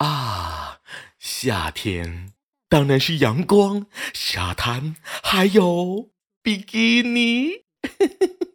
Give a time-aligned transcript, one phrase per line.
[0.00, 0.78] 啊，
[1.18, 2.32] 夏天
[2.70, 3.84] 当然是阳光、
[4.14, 6.08] 沙滩，还有
[6.42, 7.50] 比基尼。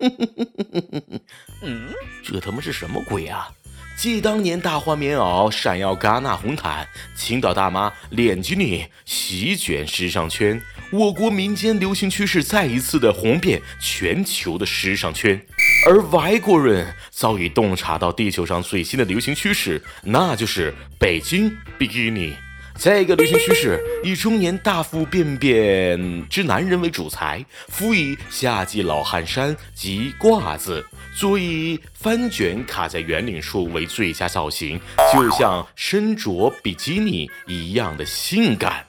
[1.60, 3.50] 嗯，这他妈是什么鬼啊？
[3.98, 10.60] 继当年大花棉袄闪耀戛纳红毯，青岛大妈脸基尼席卷时尚圈，
[10.92, 15.46] 我国民间流行趋势再一次的红遍全球的时尚圈。
[15.86, 22.34] 而外国人早已洞察到地球上最新的流行趋势，那就是北京比基尼。
[22.76, 30.84] 这个流行趋势以中年大腹便便之男人为主材，辅以夏季老汉衫及褂子，
[31.16, 34.80] 佐以翻卷卡在圆领处为最佳造型，
[35.12, 38.84] 就像身着比基尼一样的性感。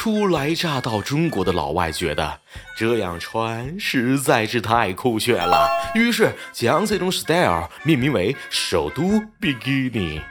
[0.00, 2.38] 初来乍到中国的老外觉得
[2.76, 10.22] 这样穿实在是太酷炫了，于是将这种 style 命名为“首都比基尼”。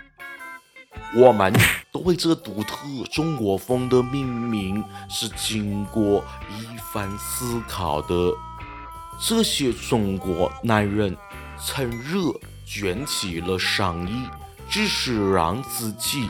[1.14, 1.52] 我们
[1.92, 2.78] 都为这独特
[3.12, 8.32] 中国风的命名是经过一番思考的。
[9.20, 11.14] 这些中国男人
[11.62, 12.34] 趁热
[12.66, 14.30] 卷起了上衣，
[14.70, 16.30] 只是让自己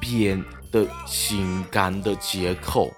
[0.00, 0.42] 变
[0.74, 2.92] 得性感的借口。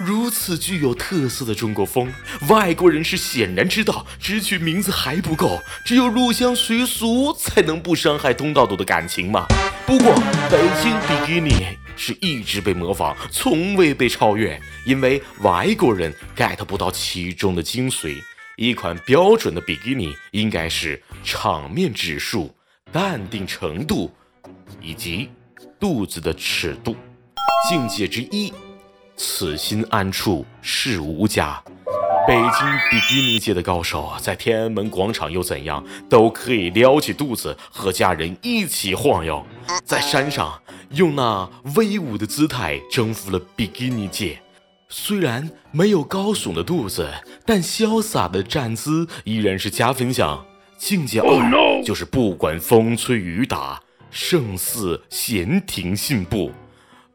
[0.00, 2.10] 如此具有特色的中国风，
[2.48, 9.44] 外国人是显然知道，只取名字还不够，只有入乡随俗才能不伤害东道主的感情嘛。
[9.86, 10.14] 不过，
[10.50, 18.16] 北京比基尼是一直被模仿，从未被超越，因为外国人 get 不到其中的精髓。
[18.56, 22.52] 一款标准的比基尼应该是场面指数、
[22.90, 24.12] 淡定程度
[24.80, 25.28] 以及
[25.84, 26.96] 肚子的尺度，
[27.68, 28.50] 境界之一。
[29.18, 31.62] 此心安处是吾家。
[32.26, 39.44] 北京比基尼界的高手，在天安门广场又怎样，都可以撩起肚子和家人一起晃悠。
[39.84, 40.58] 在山上
[40.92, 44.40] 用那威武的姿态征服了比基尼界。
[44.88, 47.12] 虽然没有高耸的肚子，
[47.44, 50.46] 但潇洒的站姿依然是加分项。
[50.78, 53.82] 境界二就是不管风吹雨打，
[54.14, 56.52] 胜似闲庭信步。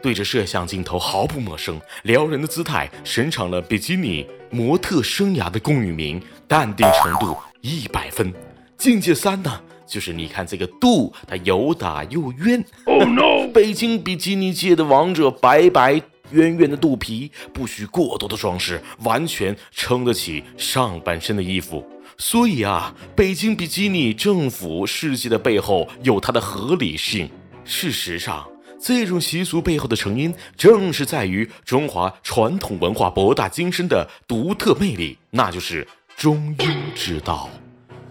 [0.02, 8.34] 对着摄像镜头毫不陌生，撩人的姿态，神场了比基尼模特生涯的龚宇明，淡定程度一百分。
[8.78, 12.64] 境界三呢，就是你看这个肚，它又大又圆。
[12.86, 13.48] Oh no！
[13.54, 16.02] 北京比基尼界的王者，白白
[16.32, 21.86] 圆圆的肚皮，不需过多的装饰，完全撑得起上半身的衣服。
[22.20, 27.28] 所以啊，北京比基尼政府世界的背后有它的合理性。
[27.66, 28.48] 事实上。
[28.82, 35.86] 这种习俗背后的成因，正是在于中华传统文化博大精深的独特魅力，那就是
[36.16, 37.50] 中庸之道。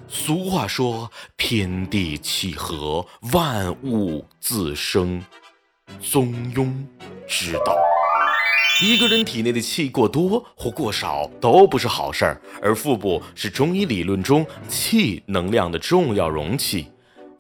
[0.09, 5.25] 俗话说：“天地契合，万物自生。”
[6.05, 6.71] 中庸
[7.27, 7.75] 之道。
[8.81, 16.87] 一个人体内的气过多或过少都不是好事儿，而腹部是中医理论中气能量的重要容器。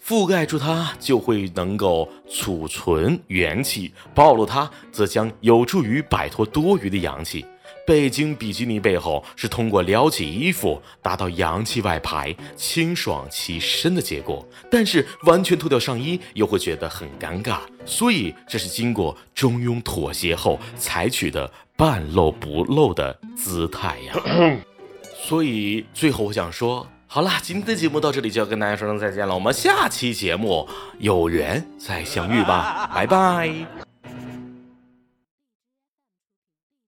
[0.04, 7.46] 覆盖住它，就会能够储存元气；暴露它，则将有助于摆脱多余的阳气。
[7.88, 14.46] 北京比基尼背后是通过撩起衣服，达到阳气外排、清爽其身的结果。
[14.70, 17.60] 但是完全脱掉上衣，又会觉得很尴尬。
[17.86, 24.12] 所以这是经过中庸妥协后采取的半露不露的姿态呀。
[25.16, 26.86] 所以最后我想说。
[27.10, 30.68] 好了，今天的节目到这里就要跟大家说声再见了，我们下期节目
[30.98, 33.87] 有缘再相遇吧，拜拜。